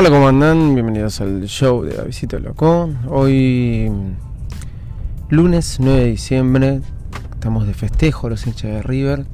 Hola, 0.00 0.10
¿cómo? 0.10 0.30
Bienvenidos 0.74 1.20
al 1.20 1.42
show 1.48 1.82
de 1.82 1.96
Davidito 1.96 2.38
Loco. 2.38 2.88
Hoy, 3.08 3.90
lunes 5.28 5.78
9 5.80 5.98
de 5.98 6.06
diciembre, 6.06 6.80
estamos 7.32 7.66
de 7.66 7.74
festejo 7.74 8.28
los 8.28 8.46
hinchas 8.46 8.70
de 8.70 8.82
River 8.82 9.26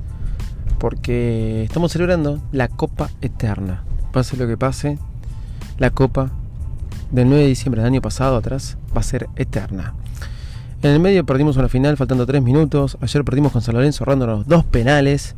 porque 0.78 1.64
estamos 1.64 1.92
celebrando 1.92 2.40
la 2.50 2.68
Copa 2.68 3.10
Eterna. 3.20 3.84
Pase 4.10 4.38
lo 4.38 4.46
que 4.46 4.56
pase, 4.56 4.96
la 5.76 5.90
Copa 5.90 6.30
del 7.10 7.28
9 7.28 7.42
de 7.42 7.48
diciembre 7.50 7.82
del 7.82 7.92
año 7.92 8.00
pasado 8.00 8.38
atrás 8.38 8.78
va 8.96 9.00
a 9.00 9.04
ser 9.04 9.28
eterna. 9.36 9.92
En 10.80 10.92
el 10.92 10.98
medio 10.98 11.26
perdimos 11.26 11.58
una 11.58 11.68
final 11.68 11.98
faltando 11.98 12.24
3 12.24 12.40
minutos. 12.42 12.96
Ayer 13.02 13.22
perdimos 13.22 13.52
con 13.52 13.60
San 13.60 13.74
Lorenzo 13.74 14.02
ahorrándonos 14.02 14.48
dos 14.48 14.64
penales. 14.64 15.34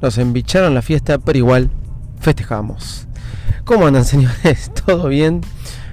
Nos 0.00 0.16
embicharon 0.16 0.72
la 0.72 0.80
fiesta, 0.80 1.18
pero 1.18 1.36
igual 1.36 1.68
festejamos. 2.18 3.09
¿Cómo 3.64 3.86
andan, 3.86 4.04
señores? 4.04 4.72
¿Todo 4.86 5.08
bien? 5.08 5.40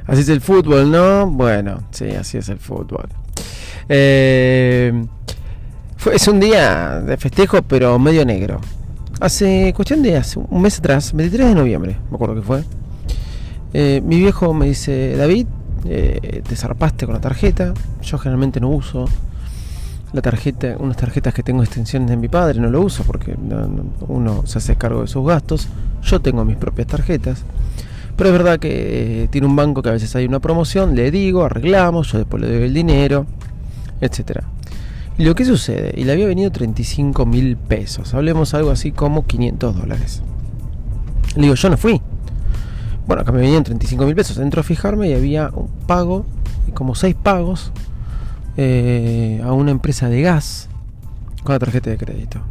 Así 0.06 0.22
es 0.22 0.30
el 0.30 0.42
fútbol, 0.42 0.90
¿no? 0.90 1.28
Bueno, 1.28 1.84
sí, 1.92 2.10
así 2.12 2.38
es 2.38 2.50
el 2.50 2.60
fútbol. 2.60 3.10
Eh, 3.90 5.06
es 6.12 6.28
un 6.28 6.40
día 6.40 7.02
de 7.02 7.18
festejo, 7.18 7.62
pero 7.62 8.00
medio 8.00 8.26
negro. 8.26 8.62
Hace 9.20 9.74
cuestión 9.76 10.02
de 10.02 10.18
hace 10.18 10.40
un 10.40 10.62
mes 10.62 10.80
atrás, 10.80 11.14
23 11.14 11.50
de 11.50 11.56
noviembre, 11.56 11.98
me 12.10 12.16
acuerdo 12.16 12.36
que 12.36 12.42
fue. 12.42 12.64
Eh, 13.74 14.02
mi 14.04 14.20
viejo 14.20 14.54
me 14.54 14.68
dice, 14.68 15.16
David, 15.18 15.48
eh, 15.86 16.42
te 16.48 16.56
zarpaste 16.56 17.06
con 17.06 17.16
la 17.16 17.22
tarjeta. 17.22 17.74
Yo 18.02 18.18
generalmente 18.18 18.60
no 18.60 18.70
uso 18.70 19.06
la 20.14 20.22
tarjeta, 20.22 20.76
unas 20.80 20.98
tarjetas 20.98 21.34
que 21.34 21.44
tengo 21.44 21.64
extensiones 21.64 22.10
de 22.10 22.18
mi 22.18 22.28
padre, 22.28 22.60
no 22.60 22.70
lo 22.70 22.82
uso 22.82 23.04
porque 23.04 23.36
uno 24.08 24.44
se 24.46 24.58
hace 24.58 24.76
cargo 24.76 25.02
de 25.02 25.08
sus 25.08 25.26
gastos. 25.26 25.68
Yo 26.04 26.22
tengo 26.22 26.46
mis 26.46 26.58
propias 26.58 26.88
tarjetas. 26.88 27.44
Pero 28.16 28.30
es 28.30 28.34
verdad 28.34 28.60
que 28.60 29.24
eh, 29.24 29.28
tiene 29.28 29.46
un 29.46 29.56
banco 29.56 29.84
que 29.84 29.90
a 29.90 29.92
veces 29.92 30.16
hay 30.16 30.26
una 30.26 30.40
promoción, 30.40 30.96
le 30.96 31.12
digo, 31.12 31.46
arreglamos, 31.46 32.12
yo 32.12 32.18
después 32.18 32.42
le 32.42 32.52
doy 32.52 32.64
el 32.64 32.74
dinero, 32.74 33.28
etcétera. 34.02 34.44
Y 35.20 35.24
lo 35.24 35.36
que 35.36 35.46
sucede, 35.46 35.94
y 35.96 36.04
le 36.04 36.14
había 36.14 36.26
venido 36.26 36.52
35 36.52 37.26
mil 37.28 37.58
pesos, 37.58 38.16
hablemos 38.16 38.56
algo 38.56 38.72
así 38.72 38.92
como 38.92 39.28
500 39.28 39.76
dólares. 39.76 40.24
Le 41.36 41.44
digo, 41.44 41.54
yo 41.54 41.70
no 41.70 41.78
fui. 41.78 42.02
Bueno, 43.06 43.22
acá 43.22 43.32
me 43.32 43.40
venían 43.40 43.64
35 43.64 44.06
mil 44.06 44.16
pesos. 44.16 44.38
Entro 44.40 44.62
a 44.62 44.64
fijarme 44.64 45.10
y 45.10 45.14
había 45.14 45.52
un 45.54 45.68
pago, 45.86 46.26
como 46.74 46.96
6 46.96 47.16
pagos, 47.22 47.72
eh, 48.58 49.42
a 49.44 49.54
una 49.54 49.72
empresa 49.72 50.10
de 50.10 50.22
gas 50.22 50.70
con 51.44 51.54
la 51.54 51.60
tarjeta 51.60 51.90
de 51.90 51.98
crédito. 51.98 52.42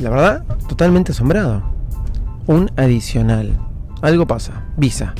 La 0.00 0.10
verdad, 0.10 0.44
totalmente 0.68 1.12
asombrado. 1.12 1.62
Un 2.46 2.70
adicional. 2.76 3.56
Algo 4.02 4.26
pasa. 4.26 4.64
Visa. 4.76 5.14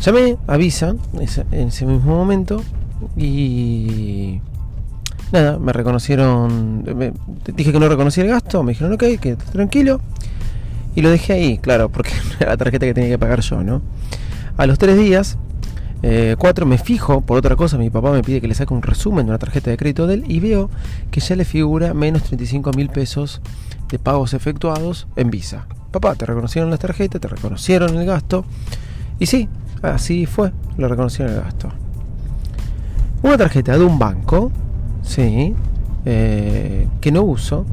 Llamé 0.00 0.36
a 0.46 0.56
Visa 0.56 0.94
en 1.52 1.68
ese 1.68 1.86
mismo 1.86 2.16
momento 2.16 2.62
y 3.16 4.40
nada, 5.32 5.58
me 5.58 5.72
reconocieron. 5.72 6.84
dije 7.54 7.72
que 7.72 7.80
no 7.80 7.88
reconocía 7.88 8.24
el 8.24 8.30
gasto, 8.30 8.62
me 8.62 8.72
dijeron, 8.72 8.92
ok, 8.94 9.04
que 9.20 9.36
tranquilo. 9.36 10.00
Y 10.94 11.02
lo 11.02 11.10
dejé 11.10 11.32
ahí, 11.32 11.58
claro, 11.58 11.88
porque 11.88 12.12
era 12.40 12.50
la 12.50 12.56
tarjeta 12.56 12.86
que 12.86 12.94
tenía 12.94 13.10
que 13.10 13.18
pagar 13.18 13.40
yo, 13.40 13.62
¿no? 13.62 13.82
A 14.56 14.66
los 14.66 14.78
tres 14.78 14.96
días, 14.96 15.38
eh, 16.06 16.36
cuatro, 16.38 16.66
me 16.66 16.76
fijo 16.76 17.22
por 17.22 17.38
otra 17.38 17.56
cosa. 17.56 17.78
Mi 17.78 17.88
papá 17.88 18.12
me 18.12 18.22
pide 18.22 18.42
que 18.42 18.46
le 18.46 18.54
saque 18.54 18.74
un 18.74 18.82
resumen 18.82 19.24
de 19.24 19.30
una 19.30 19.38
tarjeta 19.38 19.70
de 19.70 19.78
crédito 19.78 20.06
de 20.06 20.14
él 20.16 20.24
y 20.28 20.38
veo 20.38 20.68
que 21.10 21.20
ya 21.20 21.34
le 21.34 21.46
figura 21.46 21.94
menos 21.94 22.24
35 22.24 22.72
mil 22.72 22.90
pesos 22.90 23.40
de 23.88 23.98
pagos 23.98 24.34
efectuados 24.34 25.06
en 25.16 25.30
Visa. 25.30 25.66
Papá, 25.90 26.14
te 26.14 26.26
reconocieron 26.26 26.68
las 26.68 26.78
tarjetas, 26.78 27.22
te 27.22 27.28
reconocieron 27.28 27.96
el 27.96 28.04
gasto. 28.04 28.44
Y 29.18 29.24
sí, 29.24 29.48
así 29.80 30.26
fue, 30.26 30.52
lo 30.76 30.88
reconocieron 30.88 31.36
el 31.36 31.40
gasto. 31.40 31.70
Una 33.22 33.38
tarjeta 33.38 33.78
de 33.78 33.84
un 33.84 33.98
banco, 33.98 34.52
sí, 35.02 35.54
eh, 36.04 36.86
que 37.00 37.12
no 37.12 37.22
uso, 37.22 37.64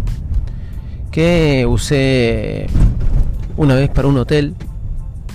que 1.12 1.66
usé 1.68 2.68
una 3.58 3.76
vez 3.76 3.90
para 3.90 4.08
un 4.08 4.18
hotel 4.18 4.56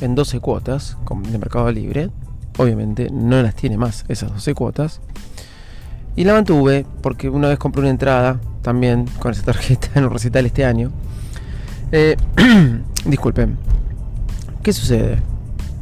en 0.00 0.14
12 0.14 0.40
cuotas 0.40 0.96
de 1.30 1.38
Mercado 1.38 1.70
Libre. 1.70 2.08
Obviamente 2.58 3.08
no 3.10 3.42
las 3.42 3.54
tiene 3.54 3.76
más 3.76 4.04
esas 4.08 4.32
12 4.32 4.54
cuotas. 4.54 5.00
Y 6.16 6.24
la 6.24 6.32
mantuve 6.32 6.86
porque 7.02 7.28
una 7.28 7.48
vez 7.48 7.58
compré 7.58 7.82
una 7.82 7.90
entrada 7.90 8.40
también 8.62 9.06
con 9.18 9.32
esa 9.32 9.42
tarjeta 9.42 9.88
en 9.94 10.04
un 10.04 10.10
recital 10.10 10.46
este 10.46 10.64
año. 10.64 10.90
Eh, 11.92 12.16
disculpen. 13.04 13.56
¿Qué 14.62 14.72
sucede? 14.72 15.18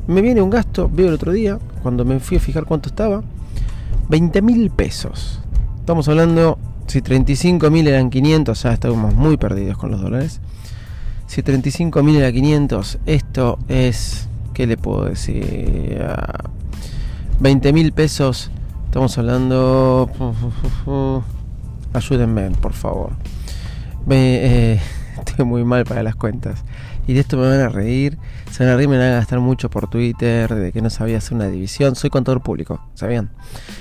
Me 0.07 0.21
viene 0.21 0.43
un 0.43 0.51
gasto, 0.51 0.91
veo 0.93 1.09
el 1.09 1.15
otro 1.15 1.33
día, 1.33 1.59
cuando 1.83 2.05
me 2.05 2.21
fui 2.21 2.37
a 2.37 2.41
fijar 2.41 2.67
cuánto 2.67 2.91
estaba, 2.91 3.23
20 4.11 4.43
mil 4.43 4.71
pesos. 4.71 5.41
Estamos 5.79 6.09
hablando, 6.09 6.59
si 6.87 7.01
35 7.01 7.71
mil 7.71 7.89
eran 7.89 8.11
500, 8.11 8.62
ya 8.62 8.73
estábamos 8.73 9.15
muy 9.15 9.39
perdidos 9.39 9.79
con 9.79 9.91
los 9.91 10.03
dólares. 10.03 10.41
Si 11.27 11.43
35 11.43 12.03
mil 12.03 12.17
era 12.17 12.31
500, 12.31 12.99
esto 13.06 13.59
es, 13.69 14.29
¿qué 14.53 14.67
le 14.67 14.77
puedo 14.77 15.06
decir? 15.06 16.05
20 17.41 17.72
mil 17.72 17.93
pesos, 17.93 18.50
estamos 18.87 19.17
hablando... 19.19 20.11
Ayúdenme, 21.93 22.50
por 22.50 22.72
favor. 22.72 23.12
Eh, 24.11 24.81
estoy 25.19 25.44
muy 25.44 25.65
mal 25.65 25.84
para 25.84 26.03
las 26.03 26.17
cuentas. 26.17 26.65
Y 27.07 27.13
de 27.13 27.21
esto 27.21 27.37
me 27.37 27.49
van 27.49 27.61
a 27.61 27.69
reír. 27.69 28.17
Se 28.51 28.65
van 28.65 28.73
a 28.73 28.77
reír, 28.77 28.89
me 28.89 28.99
van 28.99 29.09
a 29.09 29.15
gastar 29.17 29.41
mucho 29.41 29.69
por 29.69 29.89
Twitter, 29.89 30.55
de 30.55 30.73
que 30.73 30.81
no 30.81 30.91
sabía 30.91 31.19
hacer 31.19 31.35
una 31.35 31.49
división. 31.49 31.97
Soy 31.97 32.11
contador 32.11 32.43
público, 32.43 32.81
¿sabían? 32.95 33.31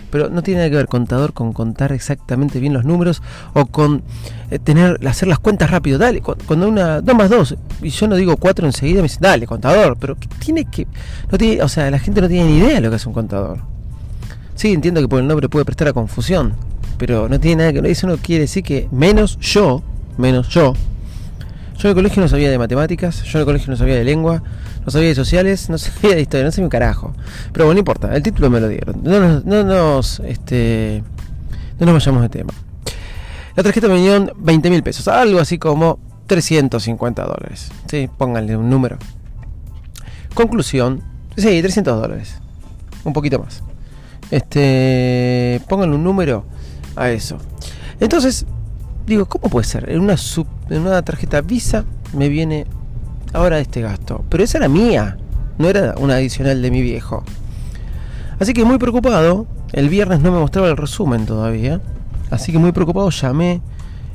Pero 0.10 0.30
no 0.30 0.44
tiene 0.44 0.60
nada 0.60 0.70
que 0.70 0.76
ver 0.76 0.88
contador 0.88 1.34
con 1.34 1.54
contar 1.54 1.92
exactamente 1.94 2.60
bien 2.60 2.74
los 2.74 2.84
números 2.84 3.22
o 3.54 3.66
con 3.66 4.04
eh, 4.52 4.60
tener 4.60 5.00
hacer 5.08 5.28
las 5.28 5.40
cuentas 5.40 5.72
rápido. 5.72 5.98
Dale, 5.98 6.22
cuando 6.22 6.68
una 6.68 7.02
2 7.02 7.16
más 7.16 7.30
2 7.30 7.56
y 7.82 7.90
yo 7.90 8.08
no 8.08 8.16
digo 8.16 8.36
4 8.38 8.66
enseguida, 8.66 8.98
me 8.98 9.04
dicen, 9.04 9.22
dale, 9.22 9.48
contador. 9.48 9.98
Pero 10.00 10.18
tiene 10.40 10.66
que. 10.66 10.88
No 11.32 11.38
tiene, 11.38 11.62
o 11.62 11.70
sea, 11.70 11.90
la 11.90 12.00
gente 12.00 12.22
no 12.22 12.28
tiene 12.28 12.50
ni 12.50 12.58
idea 12.58 12.76
de 12.76 12.82
lo 12.82 12.90
que 12.90 12.98
es 12.98 13.06
un 13.06 13.14
contador. 13.14 13.60
Sí, 14.56 14.74
entiendo 14.74 15.02
que 15.02 15.08
por 15.08 15.20
el 15.20 15.28
nombre 15.28 15.50
puede 15.50 15.66
prestar 15.66 15.88
a 15.88 15.94
confusión, 15.94 16.54
pero 16.98 17.28
no 17.28 17.40
tiene 17.40 17.64
nada 17.64 17.74
que 17.74 17.82
ver. 17.82 17.92
Eso 17.92 18.08
no 18.08 18.18
quiere 18.18 18.42
decir 18.42 18.64
que 18.64 18.88
menos 18.92 19.40
yo, 19.40 19.82
menos 20.18 20.50
yo, 20.50 20.74
yo 21.78 21.88
en 21.88 21.90
el 21.90 21.96
colegio 21.96 22.22
no 22.22 22.28
sabía 22.28 22.50
de 22.50 22.58
matemáticas, 22.58 23.24
yo 23.24 23.38
en 23.38 23.42
el 23.42 23.46
colegio 23.46 23.70
no 23.70 23.78
sabía 23.78 23.96
de 23.96 24.04
lengua, 24.04 24.44
no 24.86 24.92
sabía 24.92 25.10
de 25.10 25.16
sociales, 25.16 25.70
no 25.70 25.78
sabía 25.80 26.16
de 26.16 26.22
historia, 26.22 26.46
no 26.46 26.52
sabía 26.52 26.66
un 26.66 26.70
carajo. 26.70 27.14
Pero 27.52 27.66
bueno, 27.66 27.76
no 27.76 27.80
importa, 27.80 28.16
el 28.16 28.24
título 28.24 28.50
me 28.50 28.60
lo 28.60 28.68
dieron. 28.68 29.04
No 29.04 29.20
nos, 29.20 29.46
no 29.46 29.64
nos, 29.64 30.20
este, 30.22 31.04
no 31.80 31.86
nos 31.86 31.96
vayamos 31.96 32.22
de 32.22 32.30
tema. 32.30 32.54
La 33.56 33.64
tarjeta 33.64 33.88
me 33.88 34.02
dio 34.02 34.34
20 34.36 34.70
mil 34.70 34.82
pesos, 34.82 35.08
algo 35.08 35.40
así 35.40 35.58
como 35.58 36.00
350 36.28 37.24
dólares. 37.24 37.72
Sí, 37.88 38.10
pónganle 38.18 38.58
un 38.58 38.70
número. 38.70 38.98
Conclusión, 40.34 41.04
sí, 41.38 41.62
300 41.62 42.02
dólares. 42.02 42.38
Un 43.04 43.14
poquito 43.14 43.40
más. 43.40 43.62
Este, 44.32 45.62
pónganle 45.68 45.96
un 45.96 46.04
número 46.04 46.46
a 46.96 47.12
eso. 47.12 47.38
Entonces, 48.00 48.46
digo, 49.06 49.26
¿cómo 49.26 49.50
puede 49.50 49.66
ser? 49.66 49.90
En 49.90 50.00
una, 50.00 50.16
en 50.70 50.82
una 50.82 51.02
tarjeta 51.02 51.42
Visa 51.42 51.86
me 52.14 52.30
viene 52.30 52.66
ahora 53.34 53.60
este 53.60 53.82
gasto. 53.82 54.24
Pero 54.30 54.44
esa 54.44 54.60
era 54.60 54.70
mía, 54.70 55.18
no 55.58 55.70
era 55.70 55.96
una 55.98 56.16
adicional 56.16 56.62
de 56.62 56.72
mi 56.72 56.82
viejo. 56.82 57.24
Así 58.40 58.54
que 58.54 58.66
muy 58.66 58.78
preocupado, 58.78 59.46
el 59.72 59.90
viernes 59.90 60.22
no 60.22 60.32
me 60.32 60.40
mostraba 60.40 60.70
el 60.70 60.78
resumen 60.78 61.26
todavía. 61.26 61.82
Así 62.30 62.52
que 62.52 62.58
muy 62.58 62.72
preocupado 62.72 63.10
llamé. 63.10 63.62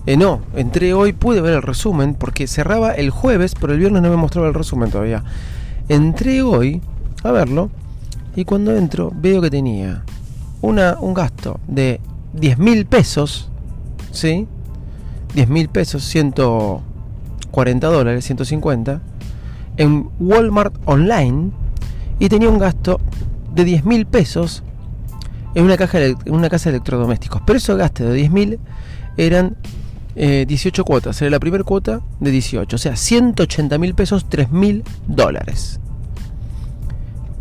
Eh, 0.07 0.17
no, 0.17 0.41
entré 0.55 0.95
hoy, 0.95 1.13
pude 1.13 1.41
ver 1.41 1.55
el 1.55 1.63
resumen 1.63 2.15
porque 2.15 2.47
cerraba 2.47 2.93
el 2.93 3.11
jueves, 3.11 3.55
pero 3.61 3.75
el 3.75 3.79
viernes 3.79 4.03
no 4.03 4.11
me 4.11 4.17
mostraba 4.17 4.49
el 4.49 4.55
resumen 4.55 4.91
todavía. 4.91 5.23
Entré 5.89 6.43
hoy 6.43 6.81
a 7.23 7.31
verlo 7.31 7.71
y 8.35 8.45
cuando 8.45 8.77
entro 8.77 9.13
veo 9.15 9.41
que 9.41 9.51
tenía 9.51 10.05
una, 10.61 10.97
un 11.01 11.15
gasto 11.15 11.61
de 11.67 12.01
10 12.35 12.59
mil 12.59 12.87
pesos, 12.87 13.51
¿sí? 14.13 14.47
10 15.35 15.49
mil 15.49 15.69
pesos, 15.69 16.05
140 16.05 17.87
dólares, 17.87 18.25
150, 18.25 19.01
en 19.77 20.11
Walmart 20.19 20.75
Online 20.85 21.51
y 22.19 22.29
tenía 22.29 22.49
un 22.49 22.59
gasto 22.59 23.01
de 23.55 23.65
10 23.65 23.85
mil 23.85 24.07
pesos 24.07 24.63
en 25.55 25.65
una, 25.65 25.77
caja 25.77 26.05
en 26.05 26.17
una 26.27 26.49
casa 26.49 26.71
de 26.71 26.77
electrodomésticos. 26.77 27.43
Pero 27.47 27.57
esos 27.57 27.77
gastos 27.77 28.09
de 28.09 28.15
10 28.15 28.31
mil 28.31 28.61
eran 29.17 29.57
18 30.15 30.83
eh, 30.83 30.85
cuotas. 30.85 31.21
Era 31.23 31.31
la 31.31 31.41
primera 31.41 31.65
cuota 31.65 32.01
de 32.21 32.31
18. 32.31 32.75
O 32.75 32.79
sea, 32.79 32.97
180 32.97 33.79
mil 33.79 33.95
pesos, 33.95 34.29
3 34.29 34.51
mil 34.51 34.85
dólares. 35.07 35.81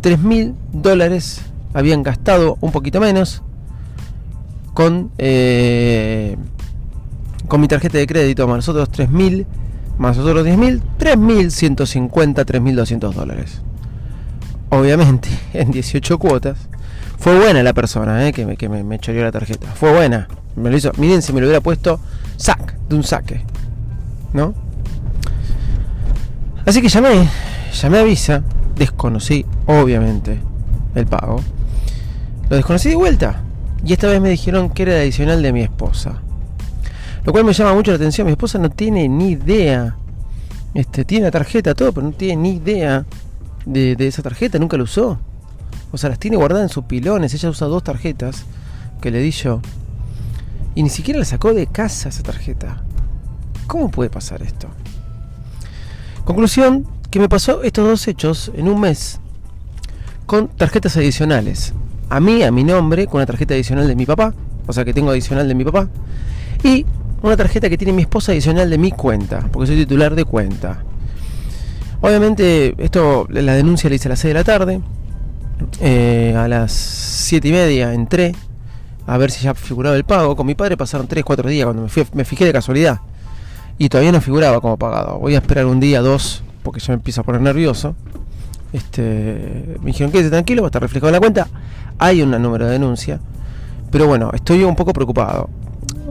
3 0.00 0.18
mil 0.20 0.54
dólares 0.72 1.40
habían 1.74 2.02
gastado 2.02 2.56
un 2.60 2.72
poquito 2.72 3.00
menos 3.00 3.42
con 4.74 5.10
eh, 5.18 6.27
con 7.48 7.60
mi 7.60 7.68
tarjeta 7.68 7.98
de 7.98 8.06
crédito 8.06 8.46
más 8.46 8.56
nosotros 8.56 8.90
3.000, 8.90 9.46
más 9.98 10.16
nosotros 10.16 10.46
10.000, 10.46 10.80
3.150, 10.98 12.44
3.200 12.44 13.12
dólares. 13.12 13.62
obviamente, 14.68 15.28
en 15.54 15.70
18 15.70 16.18
cuotas. 16.18 16.58
Fue 17.18 17.36
buena 17.36 17.62
la 17.64 17.72
persona 17.72 18.28
eh, 18.28 18.32
que, 18.32 18.46
me, 18.46 18.56
que 18.56 18.68
me, 18.68 18.98
choreó 19.00 19.24
la 19.24 19.32
tarjeta. 19.32 19.66
Fue 19.74 19.92
buena. 19.92 20.28
Me 20.54 20.70
lo 20.70 20.76
hizo. 20.76 20.92
Miren 20.98 21.20
si 21.20 21.32
me 21.32 21.40
lo 21.40 21.46
hubiera 21.46 21.60
puesto 21.60 21.98
sac, 22.36 22.78
de 22.88 22.94
un 22.94 23.02
saque. 23.02 23.42
¿No? 24.32 24.54
Así 26.64 26.80
que 26.80 26.88
llamé. 26.88 27.28
Llamé 27.82 27.98
a 27.98 28.02
Visa. 28.04 28.44
Desconocí, 28.76 29.44
obviamente, 29.66 30.38
el 30.94 31.06
pago. 31.06 31.40
Lo 32.48 32.56
desconocí 32.56 32.90
de 32.90 32.94
vuelta. 32.94 33.42
Y 33.84 33.94
esta 33.94 34.06
vez 34.06 34.20
me 34.20 34.30
dijeron 34.30 34.70
que 34.70 34.84
era 34.84 34.92
adicional 34.92 35.42
de 35.42 35.52
mi 35.52 35.62
esposa. 35.62 36.22
Lo 37.28 37.32
cual 37.32 37.44
me 37.44 37.52
llama 37.52 37.74
mucho 37.74 37.90
la 37.90 37.96
atención. 37.96 38.24
Mi 38.26 38.30
esposa 38.30 38.58
no 38.58 38.70
tiene 38.70 39.06
ni 39.06 39.32
idea. 39.32 39.98
Este, 40.72 41.04
tiene 41.04 41.26
la 41.26 41.30
tarjeta, 41.30 41.74
todo, 41.74 41.92
pero 41.92 42.06
no 42.06 42.12
tiene 42.14 42.36
ni 42.36 42.56
idea 42.56 43.04
de, 43.66 43.94
esa 43.98 44.22
tarjeta. 44.22 44.58
Nunca 44.58 44.78
la 44.78 44.84
usó. 44.84 45.18
O 45.92 45.98
sea, 45.98 46.08
las 46.08 46.18
tiene 46.18 46.38
guardadas 46.38 46.62
en 46.62 46.68
sus 46.70 46.84
pilones. 46.84 47.34
Ella 47.34 47.50
usa 47.50 47.66
dos 47.66 47.84
tarjetas 47.84 48.46
que 49.02 49.10
le 49.10 49.20
di 49.20 49.30
yo. 49.30 49.60
Y 50.74 50.82
ni 50.82 50.88
siquiera 50.88 51.18
la 51.18 51.26
sacó 51.26 51.52
de 51.52 51.66
casa 51.66 52.08
esa 52.08 52.22
tarjeta. 52.22 52.82
¿Cómo 53.66 53.90
puede 53.90 54.08
pasar 54.08 54.40
esto? 54.40 54.68
Conclusión, 56.24 56.86
que 57.10 57.20
me 57.20 57.28
pasó 57.28 57.62
estos 57.62 57.86
dos 57.86 58.08
hechos 58.08 58.50
en 58.54 58.70
un 58.70 58.80
mes 58.80 59.20
con 60.24 60.48
tarjetas 60.48 60.96
adicionales. 60.96 61.74
A 62.08 62.20
mí, 62.20 62.42
a 62.42 62.50
mi 62.50 62.64
nombre, 62.64 63.06
con 63.06 63.16
una 63.16 63.26
tarjeta 63.26 63.52
adicional 63.52 63.86
de 63.86 63.96
mi 63.96 64.06
papá. 64.06 64.32
O 64.66 64.72
sea, 64.72 64.86
que 64.86 64.94
tengo 64.94 65.10
adicional 65.10 65.46
de 65.46 65.54
mi 65.54 65.64
papá. 65.66 65.90
Y 66.64 66.86
una 67.22 67.36
tarjeta 67.36 67.68
que 67.68 67.76
tiene 67.76 67.92
mi 67.92 68.02
esposa 68.02 68.32
adicional 68.32 68.70
de 68.70 68.78
mi 68.78 68.90
cuenta. 68.90 69.48
Porque 69.52 69.66
soy 69.66 69.76
titular 69.76 70.14
de 70.14 70.24
cuenta. 70.24 70.82
Obviamente, 72.00 72.74
esto, 72.78 73.26
la 73.30 73.54
denuncia 73.54 73.90
la 73.90 73.96
hice 73.96 74.08
a 74.08 74.10
las 74.10 74.20
6 74.20 74.30
de 74.30 74.34
la 74.34 74.44
tarde. 74.44 74.80
Eh, 75.80 76.34
a 76.36 76.46
las 76.46 76.72
7 76.72 77.48
y 77.48 77.52
media 77.52 77.92
entré 77.92 78.34
a 79.06 79.18
ver 79.18 79.30
si 79.30 79.44
ya 79.44 79.54
figuraba 79.54 79.96
el 79.96 80.04
pago. 80.04 80.36
Con 80.36 80.46
mi 80.46 80.54
padre 80.54 80.76
pasaron 80.76 81.08
3, 81.08 81.24
4 81.24 81.48
días 81.48 81.64
cuando 81.64 81.82
me, 81.82 81.88
fui, 81.88 82.06
me 82.12 82.24
fijé 82.24 82.44
de 82.44 82.52
casualidad. 82.52 83.00
Y 83.78 83.88
todavía 83.88 84.12
no 84.12 84.20
figuraba 84.20 84.60
como 84.60 84.76
pagado. 84.76 85.18
Voy 85.18 85.34
a 85.34 85.38
esperar 85.38 85.66
un 85.66 85.80
día, 85.80 86.00
dos, 86.00 86.42
porque 86.62 86.80
ya 86.80 86.88
me 86.88 86.94
empiezo 86.94 87.20
a 87.20 87.24
poner 87.24 87.40
nervioso. 87.40 87.94
Este, 88.72 89.76
me 89.80 89.86
dijeron, 89.86 90.12
quédese 90.12 90.30
tranquilo, 90.30 90.62
va 90.62 90.66
a 90.66 90.70
estar 90.70 90.82
reflejado 90.82 91.08
en 91.08 91.14
la 91.14 91.20
cuenta. 91.20 91.48
Hay 91.98 92.22
un 92.22 92.30
número 92.30 92.66
de 92.66 92.72
denuncia. 92.72 93.20
Pero 93.90 94.06
bueno, 94.06 94.30
estoy 94.34 94.64
un 94.64 94.76
poco 94.76 94.92
preocupado. 94.92 95.48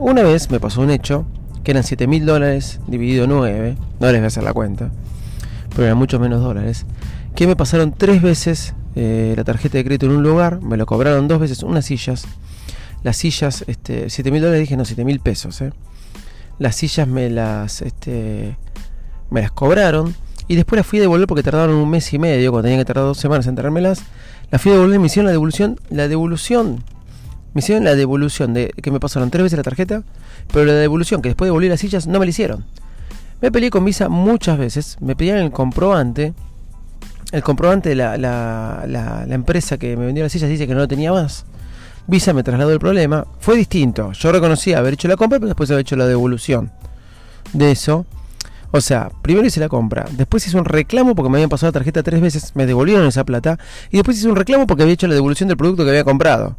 Una 0.00 0.22
vez 0.22 0.48
me 0.48 0.60
pasó 0.60 0.80
un 0.80 0.90
hecho 0.90 1.26
que 1.64 1.72
eran 1.72 1.82
7 1.82 2.06
mil 2.06 2.24
dólares 2.24 2.78
dividido 2.86 3.26
9. 3.26 3.76
No 3.98 4.06
les 4.06 4.20
voy 4.20 4.24
a 4.24 4.26
hacer 4.28 4.44
la 4.44 4.52
cuenta. 4.52 4.92
Pero 5.70 5.86
eran 5.86 5.98
mucho 5.98 6.20
menos 6.20 6.40
dólares. 6.40 6.86
Que 7.34 7.48
me 7.48 7.56
pasaron 7.56 7.92
tres 7.92 8.22
veces 8.22 8.74
eh, 8.94 9.34
la 9.36 9.42
tarjeta 9.42 9.76
de 9.76 9.84
crédito 9.84 10.06
en 10.06 10.12
un 10.12 10.22
lugar, 10.22 10.62
me 10.62 10.76
lo 10.76 10.86
cobraron 10.86 11.26
dos 11.26 11.40
veces 11.40 11.64
unas 11.64 11.84
sillas. 11.84 12.26
Las 13.02 13.16
sillas, 13.16 13.64
este, 13.66 14.08
7 14.08 14.30
mil 14.30 14.40
dólares, 14.40 14.60
dije 14.60 14.76
no, 14.76 14.84
7 14.84 15.04
mil 15.04 15.18
pesos. 15.18 15.60
Eh. 15.62 15.72
Las 16.60 16.76
sillas 16.76 17.08
me 17.08 17.28
las, 17.28 17.82
este, 17.82 18.56
me 19.30 19.42
las 19.42 19.50
cobraron 19.50 20.14
y 20.46 20.54
después 20.54 20.78
las 20.78 20.86
fui 20.86 21.00
a 21.00 21.02
devolver 21.02 21.26
porque 21.26 21.42
tardaron 21.42 21.74
un 21.74 21.90
mes 21.90 22.12
y 22.12 22.20
medio, 22.20 22.52
cuando 22.52 22.68
tenía 22.68 22.78
que 22.78 22.84
tardar 22.84 23.04
dos 23.04 23.18
semanas 23.18 23.48
en 23.48 23.56
traérmelas. 23.56 24.04
Las 24.52 24.62
fui 24.62 24.70
a 24.70 24.76
devolver 24.76 24.94
y 24.94 24.98
me 25.00 25.06
hicieron 25.06 25.26
la 25.26 25.32
devolución, 25.32 25.80
la 25.90 26.06
devolución. 26.06 26.84
Me 27.54 27.60
hicieron 27.60 27.84
la 27.84 27.94
devolución 27.94 28.54
de 28.54 28.72
que 28.82 28.90
me 28.90 29.00
pasaron 29.00 29.30
tres 29.30 29.44
veces 29.44 29.56
la 29.56 29.62
tarjeta, 29.62 30.02
pero 30.52 30.64
la 30.64 30.74
devolución 30.74 31.22
que 31.22 31.30
después 31.30 31.46
de 31.46 31.50
devolver 31.50 31.70
las 31.70 31.80
sillas 31.80 32.06
no 32.06 32.18
me 32.18 32.26
la 32.26 32.30
hicieron. 32.30 32.64
Me 33.40 33.52
peleé 33.52 33.70
con 33.70 33.84
Visa 33.84 34.08
muchas 34.08 34.58
veces, 34.58 34.96
me 35.00 35.16
pedían 35.16 35.38
el 35.38 35.50
comprobante 35.50 36.34
el 37.30 37.42
comprobante 37.42 37.90
de 37.90 37.94
la, 37.94 38.16
la, 38.16 38.84
la, 38.86 39.34
empresa 39.34 39.76
que 39.76 39.96
me 39.96 40.06
vendió 40.06 40.24
las 40.24 40.32
sillas 40.32 40.48
dice 40.48 40.66
que 40.66 40.72
no 40.72 40.80
lo 40.80 40.88
tenía 40.88 41.12
más. 41.12 41.44
Visa 42.06 42.32
me 42.32 42.42
trasladó 42.42 42.72
el 42.72 42.78
problema. 42.78 43.26
Fue 43.38 43.54
distinto. 43.54 44.12
Yo 44.12 44.32
reconocí 44.32 44.72
haber 44.72 44.94
hecho 44.94 45.08
la 45.08 45.16
compra, 45.16 45.38
pero 45.38 45.48
después 45.48 45.70
haber 45.70 45.82
hecho 45.82 45.96
la 45.96 46.06
devolución 46.06 46.72
de 47.52 47.70
eso. 47.70 48.06
O 48.70 48.80
sea, 48.80 49.10
primero 49.22 49.46
hice 49.46 49.60
la 49.60 49.68
compra, 49.68 50.04
después 50.12 50.46
hice 50.46 50.58
un 50.58 50.66
reclamo 50.66 51.14
porque 51.14 51.30
me 51.30 51.38
habían 51.38 51.48
pasado 51.48 51.68
la 51.68 51.72
tarjeta 51.72 52.02
tres 52.02 52.20
veces, 52.20 52.52
me 52.54 52.66
devolvieron 52.66 53.06
esa 53.06 53.24
plata, 53.24 53.58
y 53.90 53.96
después 53.96 54.18
hice 54.18 54.28
un 54.28 54.36
reclamo 54.36 54.66
porque 54.66 54.82
había 54.82 54.92
hecho 54.92 55.06
la 55.06 55.14
devolución 55.14 55.48
del 55.48 55.56
producto 55.56 55.84
que 55.84 55.90
había 55.90 56.04
comprado. 56.04 56.54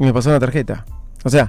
Y 0.00 0.04
me 0.04 0.12
pasó 0.12 0.30
la 0.30 0.40
tarjeta. 0.40 0.84
O 1.22 1.30
sea, 1.30 1.48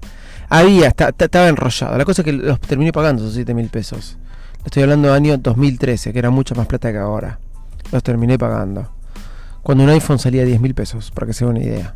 había, 0.50 0.90
estaba 0.90 1.48
enrollado. 1.48 1.98
La 1.98 2.06
cosa 2.06 2.22
es 2.22 2.26
que 2.26 2.34
los 2.34 2.60
terminé 2.60 2.92
pagando 2.92 3.24
esos 3.24 3.34
7 3.34 3.56
mil 3.56 3.70
pesos. 3.70 4.20
Estoy 4.64 4.84
hablando 4.84 5.08
del 5.08 5.16
año 5.16 5.38
2013, 5.38 6.14
que 6.14 6.20
era 6.20 6.30
mucha 6.30 6.54
más 6.54 6.68
plata 6.68 6.92
que 6.92 7.00
ahora 7.00 7.40
los 7.92 8.04
terminé 8.04 8.38
pagando. 8.38 8.90
Cuando 9.62 9.84
un 9.84 9.90
iPhone 9.90 10.20
salía 10.20 10.44
10 10.44 10.60
mil 10.62 10.74
pesos, 10.74 11.12
para 11.12 11.28
que 11.28 11.34
se 11.34 11.46
den 11.46 11.56
una 11.56 11.64
idea. 11.64 11.96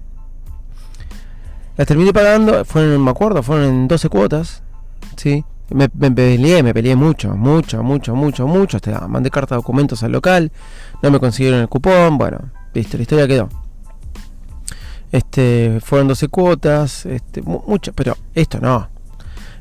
Las 1.77 1.87
terminé 1.87 2.13
pagando, 2.13 2.63
fueron, 2.63 3.03
me 3.03 3.11
acuerdo, 3.11 3.41
fueron 3.43 3.65
en 3.65 3.87
12 3.87 4.09
cuotas. 4.09 4.63
¿sí? 5.15 5.43
Me, 5.69 5.89
peleé, 5.89 6.61
me 6.61 6.73
peleé 6.73 6.95
mucho, 6.95 7.35
mucho, 7.35 7.81
mucho, 7.81 8.15
mucho, 8.15 8.47
mucho. 8.47 8.77
Hasta 8.77 9.07
mandé 9.07 9.31
carta 9.31 9.55
de 9.55 9.57
documentos 9.57 10.03
al 10.03 10.11
local, 10.11 10.51
no 11.01 11.11
me 11.11 11.19
consiguieron 11.19 11.61
el 11.61 11.67
cupón. 11.67 12.17
Bueno, 12.17 12.39
listo, 12.73 12.97
la 12.97 13.01
historia 13.01 13.27
quedó. 13.27 13.49
Este, 15.11 15.79
fueron 15.83 16.07
12 16.07 16.27
cuotas, 16.27 17.05
este, 17.05 17.43
pero 17.95 18.17
esto 18.33 18.59
no. 18.59 18.89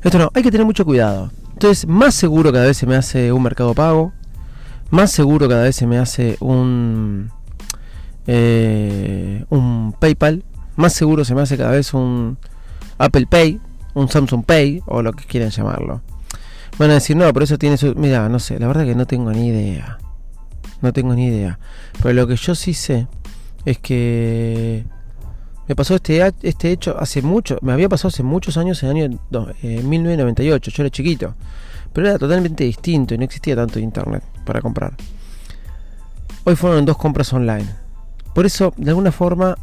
Esto 0.03 0.17
no, 0.17 0.31
hay 0.33 0.43
que 0.43 0.51
tener 0.51 0.65
mucho 0.65 0.85
cuidado. 0.85 1.31
Entonces, 1.53 1.87
más 1.87 2.13
seguro 2.15 2.51
cada 2.51 2.65
vez 2.65 2.77
se 2.77 2.85
me 2.85 2.95
hace 2.95 3.31
un 3.31 3.41
mercado 3.41 3.73
pago, 3.73 4.13
más 4.89 5.11
seguro 5.11 5.47
cada 5.47 5.63
vez 5.63 5.75
se 5.75 5.87
me 5.87 5.97
hace 5.97 6.37
un, 6.39 7.31
eh, 8.27 9.45
un 9.49 9.93
PayPal. 9.99 10.43
Más 10.75 10.93
seguro 10.93 11.23
se 11.23 11.33
me 11.33 11.41
hace 11.41 11.57
cada 11.57 11.71
vez 11.71 11.93
un 11.93 12.37
Apple 12.97 13.27
Pay, 13.27 13.59
un 13.93 14.09
Samsung 14.09 14.43
Pay 14.45 14.83
o 14.85 15.01
lo 15.01 15.13
que 15.13 15.25
quieran 15.25 15.49
llamarlo. 15.49 16.01
Van 16.77 16.91
a 16.91 16.95
decir, 16.95 17.15
no, 17.15 17.31
pero 17.31 17.45
eso 17.45 17.57
tiene 17.57 17.77
su... 17.77 17.95
Mira, 17.95 18.27
no 18.27 18.39
sé, 18.39 18.59
la 18.59 18.67
verdad 18.67 18.83
que 18.83 18.95
no 18.95 19.07
tengo 19.07 19.31
ni 19.31 19.47
idea. 19.47 19.97
No 20.81 20.91
tengo 20.91 21.15
ni 21.15 21.27
idea. 21.27 21.57
Pero 22.01 22.13
lo 22.13 22.27
que 22.27 22.35
yo 22.35 22.53
sí 22.53 22.73
sé 22.73 23.07
es 23.63 23.77
que 23.79 24.85
me 25.67 25.75
pasó 25.75 25.95
este, 25.95 26.33
este 26.41 26.71
hecho 26.71 26.97
hace 26.99 27.21
mucho, 27.21 27.57
me 27.61 27.73
había 27.73 27.89
pasado 27.89 28.09
hace 28.09 28.23
muchos 28.23 28.57
años, 28.57 28.81
en 28.83 28.89
el 28.89 28.95
año 28.95 29.17
1998, 29.61 30.71
yo 30.71 30.83
era 30.83 30.89
chiquito 30.89 31.35
pero 31.95 32.09
era 32.09 32.19
totalmente 32.19 32.65
distinto 32.65 33.13
y 33.13 33.17
no 33.17 33.23
existía 33.23 33.55
tanto 33.55 33.79
internet 33.79 34.21
para 34.43 34.59
comprar. 34.61 34.93
Hoy 36.43 36.57
fueron 36.57 36.83
dos 36.83 36.97
compras 36.97 37.31
online. 37.31 37.65
Por 38.33 38.45
eso, 38.45 38.73
de 38.75 38.89
alguna 38.89 39.13
forma, 39.13 39.57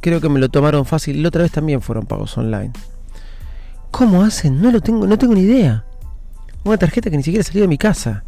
creo 0.00 0.20
que 0.20 0.28
me 0.28 0.38
lo 0.38 0.50
tomaron 0.50 0.84
fácil 0.84 1.16
y 1.16 1.22
la 1.22 1.28
otra 1.28 1.40
vez 1.40 1.50
también 1.50 1.80
fueron 1.80 2.04
pagos 2.04 2.36
online. 2.36 2.72
¿Cómo 3.90 4.22
hacen? 4.22 4.60
No 4.60 4.70
lo 4.70 4.82
tengo, 4.82 5.06
no 5.06 5.16
tengo 5.16 5.34
ni 5.34 5.40
idea. 5.40 5.82
Una 6.62 6.76
tarjeta 6.76 7.08
que 7.08 7.16
ni 7.16 7.22
siquiera 7.22 7.42
salió 7.42 7.62
de 7.62 7.68
mi 7.68 7.78
casa. 7.78 8.22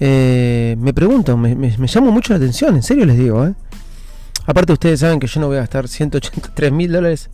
Eh, 0.00 0.74
me 0.80 0.92
pregunto, 0.92 1.36
me, 1.36 1.54
me, 1.54 1.78
me 1.78 1.86
llama 1.86 2.10
mucho 2.10 2.32
la 2.32 2.38
atención, 2.38 2.74
en 2.74 2.82
serio 2.82 3.06
les 3.06 3.18
digo, 3.18 3.46
¿eh? 3.46 3.54
Aparte 4.46 4.72
ustedes 4.72 5.00
saben 5.00 5.20
que 5.20 5.26
yo 5.26 5.40
no 5.40 5.46
voy 5.46 5.56
a 5.56 5.60
gastar 5.60 5.88
183 5.88 6.72
mil 6.72 6.92
dólares 6.92 7.30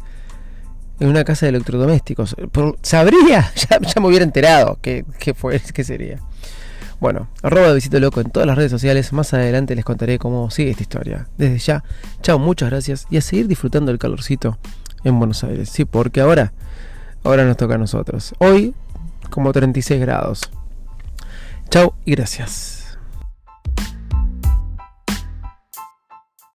en 1.01 1.09
una 1.09 1.25
casa 1.25 1.47
de 1.47 1.51
electrodomésticos. 1.51 2.37
sabría, 2.83 3.53
ya, 3.71 4.01
me 4.01 4.09
hubiera 4.09 4.25
enterado 4.25 4.79
qué, 4.83 5.05
fue, 5.35 5.61
qué 5.61 5.85
sería. 5.85 6.19
Bueno, 7.01 7.29
arroba 7.43 7.69
de 7.69 7.75
Visito 7.75 8.01
Loco 8.01 8.21
en 8.21 8.31
todas 8.31 8.47
las 8.47 8.57
redes 8.57 8.73
sociales. 8.73 9.13
Más 9.13 9.33
adelante 9.33 9.77
les 9.77 9.85
contaré 9.85 10.19
cómo 10.19 10.51
sigue 10.51 10.71
esta 10.71 10.83
historia. 10.83 11.29
Desde 11.39 11.59
ya, 11.59 11.85
chao, 12.23 12.39
muchas 12.39 12.71
gracias 12.71 13.07
y 13.09 13.17
a 13.17 13.21
seguir 13.21 13.47
disfrutando 13.47 13.93
del 13.93 14.01
calorcito 14.01 14.59
en 15.05 15.19
Buenos 15.19 15.45
Aires. 15.45 15.71
Sí, 15.71 15.85
porque 15.85 16.21
ahora, 16.21 16.53
ahora 17.23 17.45
nos 17.45 17.57
toca 17.57 17.77
a 17.77 17.79
nosotros. 17.79 18.35
Hoy, 18.39 18.75
como 19.31 19.53
36 19.53 20.01
grados. 20.01 20.51
Chao 21.71 21.95
y 22.05 22.13
gracias. 22.13 22.78